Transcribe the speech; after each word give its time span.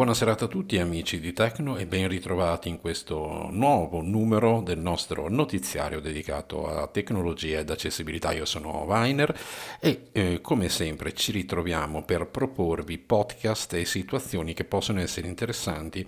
buona 0.00 0.14
serata 0.14 0.46
a 0.46 0.48
tutti 0.48 0.78
amici 0.78 1.20
di 1.20 1.34
Tecno 1.34 1.76
e 1.76 1.84
ben 1.84 2.08
ritrovati 2.08 2.70
in 2.70 2.80
questo 2.80 3.48
nuovo 3.50 4.00
numero 4.00 4.62
del 4.62 4.78
nostro 4.78 5.28
notiziario 5.28 6.00
dedicato 6.00 6.66
a 6.66 6.86
tecnologia 6.86 7.58
ed 7.58 7.68
accessibilità. 7.68 8.32
Io 8.32 8.46
sono 8.46 8.84
Weiner 8.84 9.38
e 9.78 10.04
eh, 10.12 10.38
come 10.40 10.70
sempre 10.70 11.12
ci 11.12 11.32
ritroviamo 11.32 12.02
per 12.02 12.28
proporvi 12.28 12.96
podcast 12.96 13.74
e 13.74 13.84
situazioni 13.84 14.54
che 14.54 14.64
possono 14.64 15.00
essere 15.00 15.28
interessanti 15.28 16.02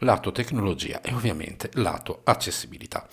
lato 0.00 0.30
tecnologia 0.30 1.00
e 1.00 1.14
ovviamente 1.14 1.70
lato 1.76 2.20
accessibilità. 2.24 3.08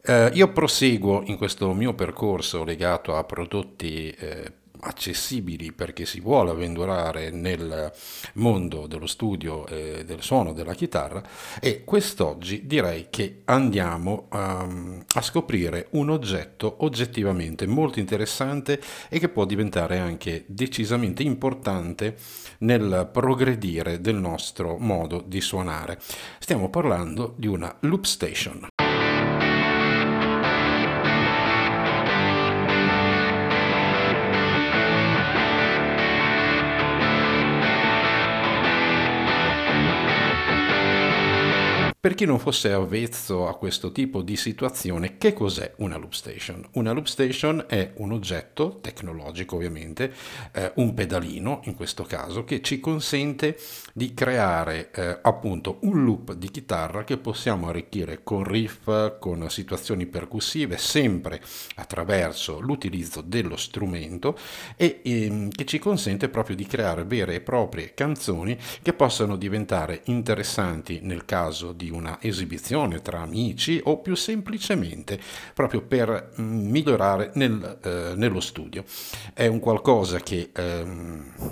Eh, 0.00 0.30
io 0.32 0.50
proseguo 0.50 1.24
in 1.26 1.36
questo 1.36 1.74
mio 1.74 1.92
percorso 1.92 2.64
legato 2.64 3.14
a 3.14 3.24
prodotti 3.24 4.08
eh, 4.12 4.50
accessibili 4.80 5.72
perché 5.72 6.06
si 6.06 6.20
vuole 6.20 6.50
avventurare 6.50 7.30
nel 7.30 7.92
mondo 8.34 8.86
dello 8.86 9.06
studio 9.06 9.66
e 9.66 10.04
del 10.04 10.22
suono 10.22 10.52
della 10.52 10.74
chitarra 10.74 11.22
e 11.60 11.84
quest'oggi 11.84 12.66
direi 12.66 13.08
che 13.10 13.42
andiamo 13.44 14.28
um, 14.32 15.02
a 15.14 15.22
scoprire 15.22 15.88
un 15.90 16.10
oggetto 16.10 16.76
oggettivamente 16.80 17.66
molto 17.66 17.98
interessante 17.98 18.80
e 19.08 19.18
che 19.18 19.28
può 19.28 19.44
diventare 19.44 19.98
anche 19.98 20.44
decisamente 20.46 21.22
importante 21.22 22.16
nel 22.58 23.08
progredire 23.12 24.00
del 24.00 24.16
nostro 24.16 24.76
modo 24.78 25.22
di 25.26 25.40
suonare. 25.40 25.98
Stiamo 26.38 26.70
parlando 26.70 27.34
di 27.36 27.46
una 27.46 27.74
loop 27.80 28.04
station. 28.04 28.68
Per 42.00 42.14
chi 42.14 42.26
non 42.26 42.38
fosse 42.38 42.70
avvezzo 42.70 43.48
a 43.48 43.56
questo 43.56 43.90
tipo 43.90 44.22
di 44.22 44.36
situazione, 44.36 45.18
che 45.18 45.32
cos'è 45.32 45.72
una 45.78 45.96
loop 45.96 46.12
station? 46.12 46.64
Una 46.74 46.92
loop 46.92 47.06
station 47.06 47.64
è 47.66 47.90
un 47.96 48.12
oggetto 48.12 48.78
tecnologico 48.80 49.56
ovviamente, 49.56 50.12
eh, 50.52 50.70
un 50.76 50.94
pedalino 50.94 51.60
in 51.64 51.74
questo 51.74 52.04
caso, 52.04 52.44
che 52.44 52.62
ci 52.62 52.78
consente 52.78 53.58
di 53.94 54.14
creare 54.14 54.92
eh, 54.92 55.18
appunto 55.22 55.78
un 55.80 56.04
loop 56.04 56.34
di 56.34 56.52
chitarra 56.52 57.02
che 57.02 57.16
possiamo 57.16 57.68
arricchire 57.68 58.20
con 58.22 58.44
riff, 58.44 59.18
con 59.18 59.50
situazioni 59.50 60.06
percussive, 60.06 60.78
sempre 60.78 61.42
attraverso 61.74 62.60
l'utilizzo 62.60 63.22
dello 63.22 63.56
strumento 63.56 64.38
e 64.76 65.00
ehm, 65.02 65.48
che 65.48 65.64
ci 65.64 65.80
consente 65.80 66.28
proprio 66.28 66.54
di 66.54 66.64
creare 66.64 67.02
vere 67.02 67.34
e 67.34 67.40
proprie 67.40 67.92
canzoni 67.92 68.56
che 68.82 68.92
possano 68.92 69.34
diventare 69.34 70.02
interessanti 70.04 71.00
nel 71.02 71.24
caso 71.24 71.72
di 71.72 71.86
una 71.90 72.18
esibizione 72.20 73.00
tra 73.00 73.20
amici 73.20 73.80
o 73.84 73.98
più 73.98 74.14
semplicemente 74.14 75.18
proprio 75.54 75.82
per 75.82 76.32
mm, 76.40 76.70
migliorare 76.70 77.30
nel, 77.34 77.78
eh, 77.82 78.12
nello 78.16 78.40
studio. 78.40 78.84
È 79.32 79.46
un 79.46 79.60
qualcosa 79.60 80.20
che 80.20 80.50
eh, 80.54 80.84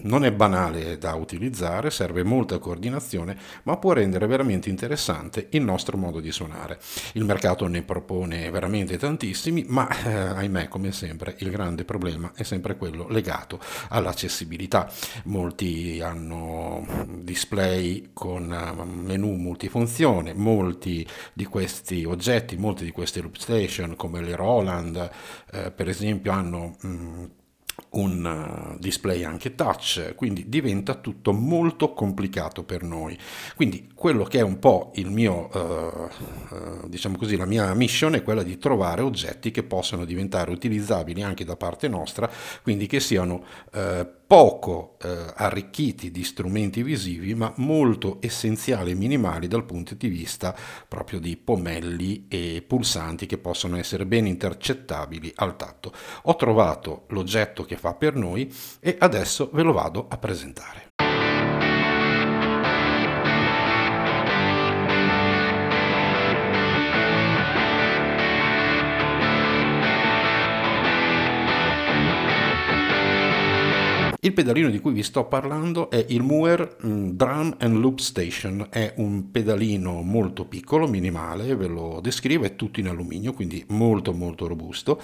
non 0.02 0.24
è 0.24 0.32
banale 0.32 0.98
da 0.98 1.14
utilizzare, 1.14 1.90
serve 1.90 2.22
molta 2.22 2.58
coordinazione, 2.58 3.36
ma 3.64 3.76
può 3.76 3.92
rendere 3.92 4.26
veramente 4.26 4.68
interessante 4.68 5.48
il 5.50 5.62
nostro 5.62 5.96
modo 5.96 6.20
di 6.20 6.32
suonare. 6.32 6.78
Il 7.12 7.24
mercato 7.24 7.66
ne 7.66 7.82
propone 7.82 8.50
veramente 8.50 8.96
tantissimi, 8.96 9.64
ma 9.68 9.88
eh, 9.88 10.12
ahimè, 10.12 10.68
come 10.68 10.92
sempre, 10.92 11.36
il 11.38 11.50
grande 11.50 11.84
problema 11.84 12.32
è 12.34 12.42
sempre 12.42 12.76
quello 12.76 13.06
legato 13.08 13.60
all'accessibilità. 13.88 14.90
Molti 15.24 16.00
hanno 16.00 16.86
display 17.22 18.10
con 18.12 18.52
eh, 18.52 18.84
menu 18.84 19.34
multifunzione, 20.32 20.34
molti 20.34 21.06
di 21.32 21.44
questi 21.44 22.04
oggetti, 22.04 22.56
molti 22.56 22.84
di 22.84 22.90
queste 22.90 23.20
loop 23.20 23.36
station 23.36 23.96
come 23.96 24.22
le 24.22 24.34
Roland 24.34 25.10
eh, 25.52 25.70
per 25.70 25.88
esempio 25.88 26.32
hanno 26.32 26.76
mh, 26.80 26.88
mm, 26.88 27.24
un 27.90 28.74
eh, 28.74 28.78
display 28.78 29.22
anche 29.22 29.54
touch, 29.54 30.14
quindi 30.14 30.48
diventa 30.48 30.94
tutto 30.94 31.32
molto 31.32 31.92
complicato 31.92 32.64
per 32.64 32.82
noi. 32.82 33.18
Quindi 33.54 33.90
quello 33.94 34.24
che 34.24 34.38
è 34.38 34.42
un 34.42 34.58
po' 34.58 34.92
il 34.94 35.10
mio, 35.10 35.48
uh, 35.52 36.54
uh, 36.54 36.88
diciamo 36.88 37.16
così, 37.16 37.36
la 37.36 37.46
mia 37.46 37.72
mission 37.74 38.14
è 38.14 38.22
quella 38.22 38.42
di 38.42 38.58
trovare 38.58 39.02
oggetti 39.02 39.50
che 39.50 39.62
possano 39.62 40.04
diventare 40.04 40.50
utilizzabili 40.50 41.22
anche 41.22 41.44
da 41.44 41.56
parte 41.56 41.88
nostra, 41.88 42.30
quindi 42.62 42.86
che 42.86 43.00
siano 43.00 43.44
uh, 43.72 44.06
poco 44.26 44.96
eh, 45.02 45.32
arricchiti 45.36 46.10
di 46.10 46.24
strumenti 46.24 46.82
visivi, 46.82 47.34
ma 47.34 47.52
molto 47.56 48.18
essenziali 48.20 48.90
e 48.90 48.94
minimali 48.94 49.46
dal 49.46 49.64
punto 49.64 49.94
di 49.94 50.08
vista 50.08 50.54
proprio 50.88 51.20
di 51.20 51.36
pomelli 51.36 52.26
e 52.28 52.64
pulsanti 52.66 53.26
che 53.26 53.38
possono 53.38 53.76
essere 53.76 54.04
ben 54.04 54.26
intercettabili 54.26 55.32
al 55.36 55.56
tatto. 55.56 55.92
Ho 56.22 56.34
trovato 56.36 57.04
l'oggetto 57.08 57.64
che 57.64 57.76
fa 57.76 57.94
per 57.94 58.14
noi 58.16 58.52
e 58.80 58.96
adesso 58.98 59.50
ve 59.52 59.62
lo 59.62 59.72
vado 59.72 60.06
a 60.08 60.18
presentare. 60.18 60.95
Il 74.26 74.32
pedalino 74.32 74.70
di 74.70 74.80
cui 74.80 74.92
vi 74.92 75.04
sto 75.04 75.26
parlando 75.26 75.88
è 75.88 76.04
il 76.08 76.24
Muir 76.24 76.78
mm, 76.84 77.10
Drum 77.10 77.54
and 77.60 77.76
Loop 77.76 78.00
Station, 78.00 78.66
è 78.70 78.94
un 78.96 79.30
pedalino 79.30 80.02
molto 80.02 80.46
piccolo, 80.46 80.88
minimale, 80.88 81.54
ve 81.54 81.68
lo 81.68 82.00
descrivo, 82.02 82.44
è 82.44 82.56
tutto 82.56 82.80
in 82.80 82.88
alluminio, 82.88 83.32
quindi 83.32 83.64
molto 83.68 84.12
molto 84.12 84.48
robusto. 84.48 85.00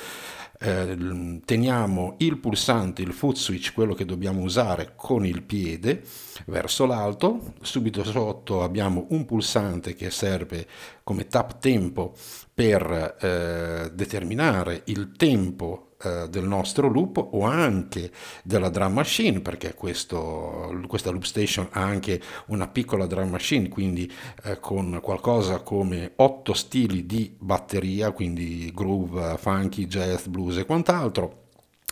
Eh, 0.58 1.40
teniamo 1.44 2.16
il 2.18 2.38
pulsante, 2.38 3.02
il 3.02 3.12
foot 3.12 3.36
switch, 3.36 3.72
quello 3.72 3.94
che 3.94 4.04
dobbiamo 4.04 4.42
usare 4.42 4.94
con 4.96 5.24
il 5.24 5.44
piede 5.44 6.02
verso 6.46 6.84
l'alto, 6.84 7.54
subito 7.60 8.02
sotto 8.02 8.64
abbiamo 8.64 9.06
un 9.10 9.24
pulsante 9.24 9.94
che 9.94 10.10
serve 10.10 10.66
come 11.04 11.28
tap 11.28 11.60
tempo 11.60 12.12
per 12.52 13.16
eh, 13.20 13.92
determinare 13.94 14.82
il 14.86 15.12
tempo 15.16 15.91
eh, 16.04 16.28
del 16.28 16.44
nostro 16.44 16.88
loop 16.88 17.28
o 17.30 17.44
anche 17.44 18.10
della 18.42 18.68
drum 18.68 18.92
machine 18.92 19.40
perché 19.40 19.74
questo, 19.74 20.82
questa 20.86 21.10
loop 21.10 21.22
station 21.22 21.68
ha 21.70 21.82
anche 21.82 22.20
una 22.46 22.68
piccola 22.68 23.06
drum 23.06 23.30
machine 23.30 23.68
quindi 23.68 24.10
eh, 24.44 24.58
con 24.60 24.98
qualcosa 25.02 25.60
come 25.60 26.12
otto 26.16 26.54
stili 26.54 27.06
di 27.06 27.34
batteria 27.38 28.10
quindi 28.12 28.70
groove, 28.74 29.36
funky, 29.38 29.86
jazz, 29.86 30.26
blues 30.26 30.56
e 30.58 30.64
quant'altro. 30.64 31.40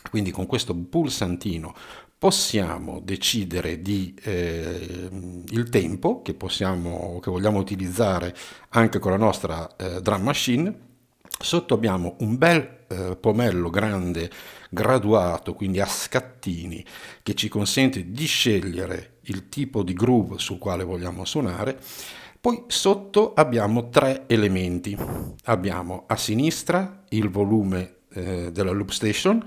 Quindi 0.09 0.31
con 0.31 0.47
questo 0.47 0.75
pulsantino 0.75 1.73
possiamo 2.17 2.99
decidere 3.03 3.81
di, 3.81 4.13
eh, 4.23 5.09
il 5.49 5.69
tempo 5.69 6.21
che, 6.21 6.33
possiamo, 6.33 7.19
che 7.21 7.31
vogliamo 7.31 7.59
utilizzare 7.59 8.35
anche 8.69 8.99
con 8.99 9.11
la 9.11 9.17
nostra 9.17 9.75
eh, 9.75 10.01
drum 10.01 10.21
machine. 10.21 10.89
Sotto 11.39 11.73
abbiamo 11.73 12.15
un 12.19 12.37
bel 12.37 12.80
eh, 12.91 13.15
pomello 13.15 13.69
grande 13.69 14.29
graduato, 14.69 15.53
quindi 15.53 15.79
a 15.79 15.85
scattini, 15.85 16.83
che 17.23 17.33
ci 17.35 17.47
consente 17.47 18.11
di 18.11 18.25
scegliere 18.25 19.19
il 19.23 19.49
tipo 19.49 19.83
di 19.83 19.93
groove 19.93 20.39
sul 20.39 20.57
quale 20.57 20.83
vogliamo 20.83 21.23
suonare. 21.25 21.79
Poi 22.39 22.63
sotto 22.67 23.33
abbiamo 23.33 23.89
tre 23.89 24.23
elementi. 24.27 24.97
Abbiamo 25.45 26.05
a 26.07 26.15
sinistra 26.15 27.03
il 27.09 27.29
volume 27.29 27.97
eh, 28.13 28.51
della 28.51 28.71
loop 28.71 28.89
station, 28.89 29.45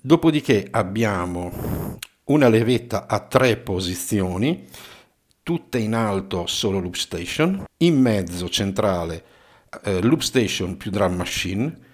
dopodiché 0.00 0.68
abbiamo 0.70 1.98
una 2.24 2.48
levetta 2.48 3.06
a 3.06 3.20
tre 3.20 3.56
posizioni, 3.56 4.66
tutte 5.42 5.78
in 5.78 5.94
alto 5.94 6.46
solo 6.46 6.78
loop 6.78 6.94
station, 6.94 7.64
in 7.78 7.98
mezzo 7.98 8.48
centrale 8.48 9.24
eh, 9.84 10.02
loop 10.02 10.20
station 10.20 10.76
più 10.76 10.90
drum 10.90 11.14
machine 11.14 11.86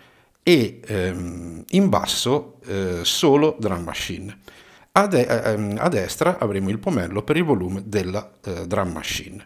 e 0.44 0.80
ehm, 0.86 1.64
in 1.70 1.88
basso 1.88 2.60
eh, 2.66 3.00
solo 3.02 3.56
drum 3.58 3.82
machine. 3.82 4.38
A, 4.92 5.08
de- 5.08 5.26
ehm, 5.26 5.76
a, 5.80 5.88
destra 5.88 6.38
avremo 6.38 6.68
il 6.68 6.78
pomello 6.78 7.22
per 7.22 7.36
il 7.36 7.42
volume 7.42 7.82
della 7.84 8.30
eh, 8.44 8.66
drum 8.66 8.92
machine. 8.92 9.44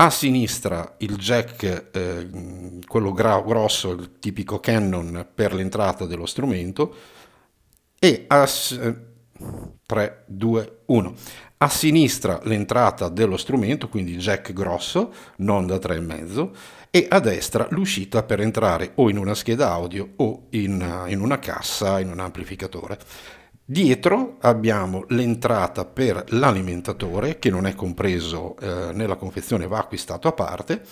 A 0.00 0.10
sinistra 0.10 0.96
il 0.98 1.16
jack, 1.16 1.88
eh, 1.92 2.28
quello 2.86 3.12
gra- 3.12 3.40
grosso, 3.40 3.92
il 3.92 4.18
tipico 4.18 4.60
Canon 4.60 5.26
per 5.34 5.54
l'entrata 5.54 6.04
dello 6.04 6.26
strumento 6.26 6.94
e 7.98 8.24
a 8.28 8.46
3, 9.86 10.24
2, 10.26 10.78
1. 10.86 11.14
A 11.58 11.68
sinistra 11.68 12.40
l'entrata 12.44 13.08
dello 13.08 13.36
strumento, 13.36 13.88
quindi 13.88 14.16
jack 14.16 14.52
grosso, 14.52 15.12
non 15.38 15.66
da 15.66 15.76
3,5 15.76 16.50
e 16.90 17.06
a 17.08 17.20
destra 17.20 17.66
l'uscita 17.70 18.22
per 18.22 18.40
entrare 18.40 18.92
o 18.96 19.10
in 19.10 19.18
una 19.18 19.34
scheda 19.34 19.70
audio 19.70 20.12
o 20.16 20.46
in, 20.50 21.06
in 21.08 21.20
una 21.20 21.38
cassa, 21.38 22.00
in 22.00 22.10
un 22.10 22.20
amplificatore. 22.20 22.98
Dietro 23.64 24.38
abbiamo 24.40 25.04
l'entrata 25.08 25.84
per 25.84 26.24
l'alimentatore 26.28 27.38
che 27.38 27.50
non 27.50 27.66
è 27.66 27.74
compreso 27.74 28.56
eh, 28.58 28.92
nella 28.94 29.16
confezione, 29.16 29.66
va 29.66 29.78
acquistato 29.78 30.26
a 30.26 30.32
parte 30.32 30.82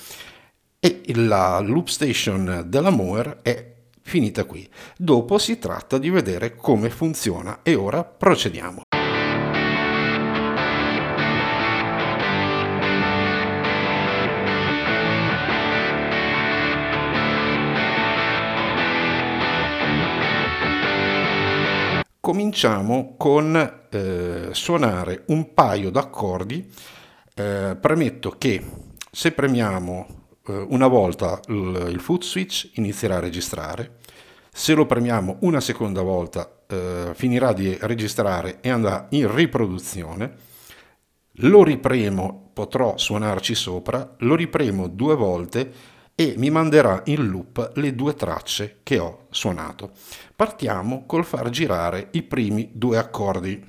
e 0.79 1.03
la 1.15 1.59
loop 1.61 1.89
station 1.89 2.65
della 2.67 2.91
Moer 2.91 3.39
è 3.41 3.75
finita 4.03 4.45
qui. 4.45 4.69
Dopo 4.97 5.39
si 5.39 5.59
tratta 5.59 5.99
di 5.99 6.11
vedere 6.11 6.55
come 6.55 6.91
funziona 6.91 7.61
e 7.63 7.75
ora 7.75 8.05
procediamo. 8.05 8.83
Cominciamo 22.27 23.15
con 23.17 23.55
eh, 23.89 24.49
suonare 24.51 25.23
un 25.27 25.55
paio 25.55 25.91
d'accordi. 25.91 26.69
Eh, 27.33 27.77
premetto 27.81 28.35
che 28.37 28.65
se 29.13 29.31
premiamo 29.31 30.25
eh, 30.49 30.67
una 30.71 30.89
volta 30.89 31.41
il, 31.47 31.87
il, 31.89 32.01
foot 32.01 32.25
switch 32.25 32.73
inizierà 32.79 33.19
a 33.19 33.21
registrare, 33.21 33.99
se 34.51 34.75
lo 34.75 34.87
premiamo 34.87 35.37
una 35.43 35.61
seconda 35.61 36.03
volta 36.03 36.63
eh, 36.67 37.13
finirà 37.15 37.53
di 37.53 37.79
registrare 37.83 38.59
e 38.61 38.71
andrà 38.71 39.07
in 39.11 39.33
riproduzione, 39.33 40.35
lo 41.31 41.63
ripremo, 41.63 42.51
potrò 42.53 42.97
suonarci 42.97 43.55
sopra, 43.55 44.17
lo 44.19 44.35
ripremo 44.35 44.89
due 44.89 45.15
volte 45.15 45.73
e 46.19 46.33
mi 46.39 46.49
manderà 46.49 47.03
in 47.05 47.29
loop 47.29 47.73
le 47.75 47.95
due 47.95 48.15
tracce 48.15 48.79
che 48.83 48.99
ho 48.99 49.27
suonato. 49.29 49.91
Partiamo 50.35 51.05
col 51.05 51.27
far 51.27 51.51
girare 51.51 52.09
i 52.13 52.23
primi 52.23 52.71
due 52.73 52.97
accordi. 52.97 53.63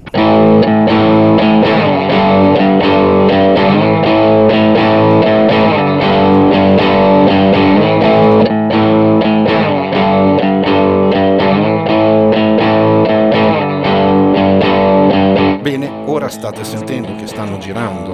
Bene, 15.62 16.04
ora 16.06 16.30
state 16.30 16.64
sentendo 16.64 17.14
che 17.16 17.28
stanno 17.28 17.58
girando 17.58 18.07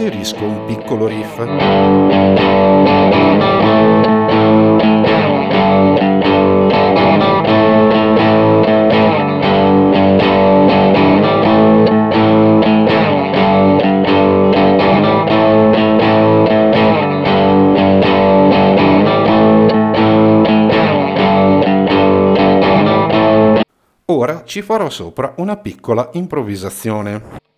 inserisco 0.00 0.44
un 0.44 0.64
piccolo 0.64 1.06
riff. 1.06 1.38
Ora 24.06 24.44
ci 24.44 24.62
farò 24.62 24.88
sopra 24.88 25.34
una 25.36 25.58
piccola 25.58 26.08
improvvisazione. 26.12 27.48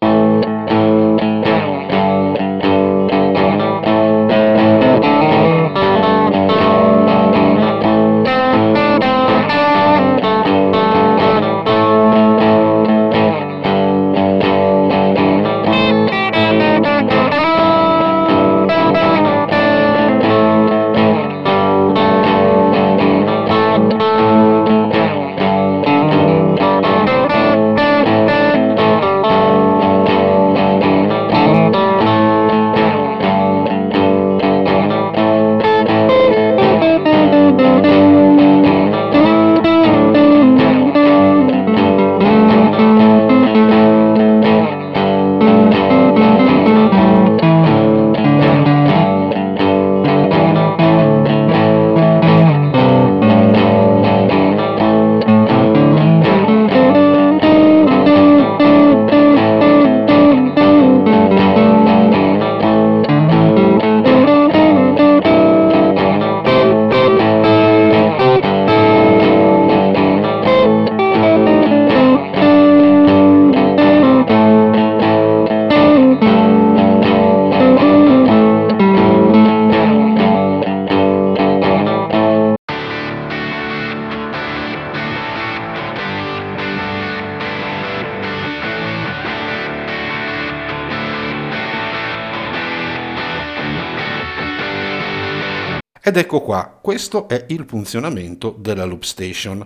Ed 96.04 96.16
ecco 96.16 96.40
qua, 96.40 96.80
questo 96.82 97.28
è 97.28 97.44
il 97.50 97.64
funzionamento 97.64 98.56
della 98.58 98.84
loop 98.84 99.04
station. 99.04 99.64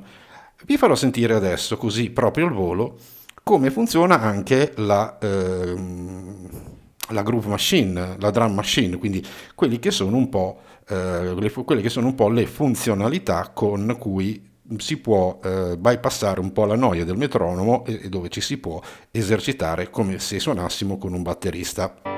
Vi 0.66 0.76
farò 0.76 0.94
sentire 0.94 1.32
adesso, 1.32 1.78
così 1.78 2.10
proprio 2.10 2.44
al 2.44 2.52
volo, 2.52 2.98
come 3.42 3.70
funziona 3.70 4.20
anche 4.20 4.74
la, 4.76 5.16
ehm, 5.18 6.48
la 7.08 7.22
groove 7.22 7.48
machine, 7.48 8.16
la 8.18 8.30
drum 8.30 8.52
machine, 8.52 8.98
quindi 8.98 9.24
quelli 9.54 9.78
che 9.78 9.90
sono 9.90 10.18
un 10.18 10.28
po', 10.28 10.60
eh, 10.88 11.34
le, 11.34 11.50
quelle 11.50 11.80
che 11.80 11.88
sono 11.88 12.08
un 12.08 12.14
po' 12.14 12.28
le 12.28 12.44
funzionalità 12.44 13.52
con 13.54 13.96
cui 13.98 14.46
si 14.76 14.98
può 14.98 15.38
eh, 15.42 15.78
bypassare 15.78 16.40
un 16.40 16.52
po' 16.52 16.66
la 16.66 16.76
noia 16.76 17.06
del 17.06 17.16
metronomo 17.16 17.82
e, 17.86 18.00
e 18.02 18.08
dove 18.10 18.28
ci 18.28 18.42
si 18.42 18.58
può 18.58 18.78
esercitare 19.10 19.88
come 19.88 20.18
se 20.18 20.38
suonassimo 20.38 20.98
con 20.98 21.14
un 21.14 21.22
batterista. 21.22 22.15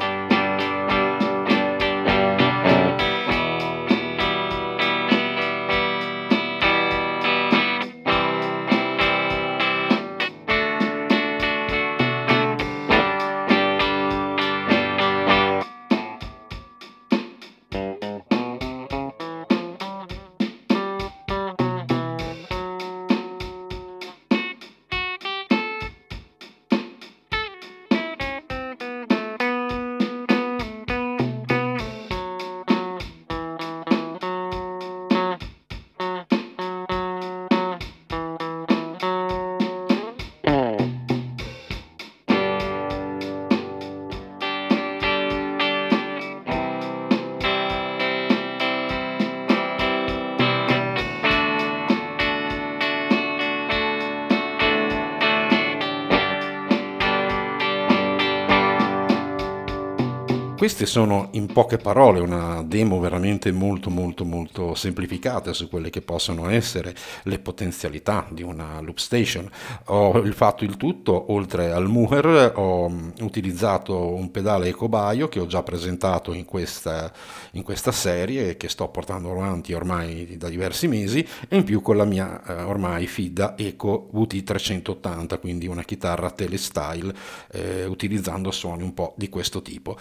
Queste 60.59 60.87
sono 60.87 61.29
in 61.35 61.47
poche 61.47 61.77
parole 61.77 62.19
una 62.19 62.65
demo 62.65 62.99
veramente 62.99 63.53
molto 63.53 63.91
molto 63.91 64.25
molto 64.25 64.75
semplificata 64.75 65.53
su 65.53 65.69
quelle 65.69 65.89
che 65.89 66.03
possono 66.03 66.49
essere 66.49 66.97
le 67.23 67.39
potenzialità 67.39 68.27
di 68.29 68.43
una 68.43 68.81
loop 68.81 68.97
station. 68.97 69.49
Ho 69.85 70.21
fatto 70.33 70.65
il 70.65 70.77
tutto, 70.77 71.31
oltre 71.33 71.71
al 71.71 71.89
Muher 71.89 72.55
ho 72.57 72.93
utilizzato 73.21 74.13
un 74.13 74.33
pedale 74.33 74.67
Ecobaio 74.67 75.29
che 75.29 75.39
ho 75.39 75.47
già 75.47 75.63
presentato 75.63 76.33
in 76.33 76.45
questa, 76.45 77.13
in 77.53 77.63
questa 77.63 77.93
serie 77.93 78.57
che 78.57 78.69
sto 78.69 78.89
portando 78.89 79.31
avanti 79.31 79.73
ormai 79.73 80.37
da 80.39 80.49
diversi 80.49 80.89
mesi 80.89 81.25
e 81.49 81.57
in 81.57 81.63
più 81.63 81.81
con 81.81 81.97
la 81.97 82.05
mia 82.05 82.43
eh, 82.45 82.63
ormai 82.65 83.07
FIDA 83.07 83.57
Eco 83.57 84.11
VT380, 84.13 85.39
quindi 85.39 85.69
una 85.69 85.85
chitarra 85.85 86.33
telestyle 86.33 87.15
eh, 87.53 87.85
utilizzando 87.85 88.51
suoni 88.51 88.83
un 88.83 88.93
po' 88.93 89.15
di 89.17 89.29
questo 89.29 89.63
tipo 89.63 89.97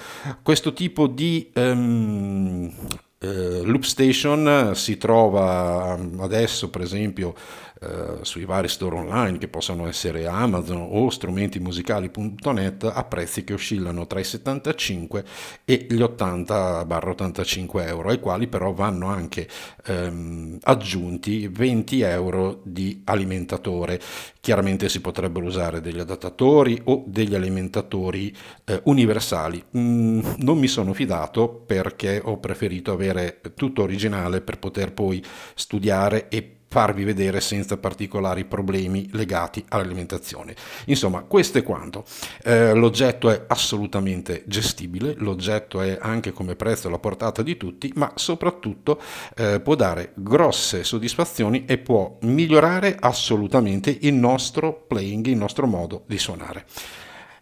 questo 0.47 0.71
tipo 0.71 1.07
di 1.07 1.51
um, 1.55 2.73
uh, 3.19 3.63
loop 3.65 3.83
station 3.83 4.71
si 4.75 4.97
trova 4.97 5.99
adesso 6.19 6.69
per 6.69 6.79
esempio 6.79 7.35
eh, 7.79 8.19
sui 8.21 8.45
vari 8.45 8.67
store 8.67 8.95
online 8.95 9.37
che 9.37 9.47
possono 9.47 9.87
essere 9.87 10.25
Amazon 10.25 10.87
o 10.89 11.09
strumentimusicali.net 11.09 12.91
a 12.91 13.03
prezzi 13.03 13.43
che 13.43 13.53
oscillano 13.53 14.07
tra 14.07 14.19
i 14.19 14.23
75 14.23 15.23
e 15.63 15.85
gli 15.89 16.01
80-85 16.01 17.87
euro, 17.87 18.09
ai 18.09 18.19
quali 18.19 18.47
però 18.47 18.73
vanno 18.73 19.07
anche 19.07 19.47
ehm, 19.85 20.57
aggiunti 20.61 21.47
20 21.47 22.01
euro 22.01 22.61
di 22.63 23.01
alimentatore. 23.05 23.99
Chiaramente 24.39 24.89
si 24.89 25.01
potrebbero 25.01 25.45
usare 25.45 25.81
degli 25.81 25.99
adattatori 25.99 26.81
o 26.85 27.03
degli 27.05 27.35
alimentatori 27.35 28.35
eh, 28.65 28.81
universali. 28.85 29.63
Mm, 29.77 30.21
non 30.37 30.57
mi 30.57 30.67
sono 30.67 30.93
fidato 30.93 31.49
perché 31.49 32.21
ho 32.23 32.39
preferito 32.39 32.91
avere 32.91 33.41
tutto 33.55 33.83
originale 33.83 34.41
per 34.41 34.57
poter 34.57 34.93
poi 34.93 35.23
studiare 35.53 36.29
e 36.29 36.56
farvi 36.67 37.03
vedere 37.03 37.41
senza 37.41 37.77
particolari 37.77 38.45
problemi 38.45 39.09
legati 39.13 39.63
all'alimentazione. 39.69 40.55
Insomma, 40.85 41.21
questo 41.21 41.57
è 41.57 41.63
quanto. 41.63 42.03
Eh, 42.43 42.73
l'oggetto 42.73 43.29
è 43.29 43.45
assolutamente 43.47 44.43
gestibile, 44.45 45.13
l'oggetto 45.17 45.81
è 45.81 45.97
anche 45.99 46.31
come 46.31 46.55
prezzo 46.55 46.87
alla 46.87 46.99
portata 46.99 47.41
di 47.41 47.57
tutti, 47.57 47.91
ma 47.95 48.11
soprattutto 48.15 49.01
eh, 49.35 49.59
può 49.61 49.75
dare 49.75 50.11
grosse 50.15 50.83
soddisfazioni 50.83 51.65
e 51.65 51.77
può 51.77 52.17
migliorare 52.21 52.97
assolutamente 52.99 53.95
il 54.01 54.13
nostro 54.13 54.73
playing, 54.87 55.25
il 55.27 55.37
nostro 55.37 55.67
modo 55.67 56.03
di 56.05 56.17
suonare. 56.17 56.65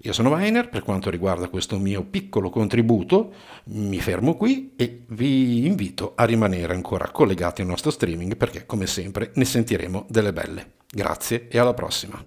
Io 0.06 0.14
sono 0.14 0.30
Weiner, 0.30 0.70
per 0.70 0.84
quanto 0.84 1.10
riguarda 1.10 1.48
questo 1.48 1.80
mio 1.80 2.04
piccolo 2.04 2.52
contributo 2.52 3.34
mi 3.66 4.00
fermo 4.00 4.36
qui 4.36 4.74
e 4.76 5.04
vi 5.08 5.66
invito 5.66 6.14
a 6.14 6.26
rimanere 6.26 6.76
ancora 6.76 7.10
collegati 7.10 7.62
al 7.62 7.68
nostro 7.68 7.90
streaming 7.90 8.38
perché 8.38 8.68
come 8.68 8.86
sempre 8.86 9.32
ne 9.34 9.46
sentiremo 9.46 10.06
delle 10.08 10.32
belle. 10.32 10.74
Grazie 10.92 11.48
e 11.48 11.58
alla 11.58 11.74
prossima. 11.74 12.24